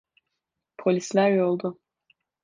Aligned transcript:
Polisler 0.79 1.31
yolda. 1.37 1.73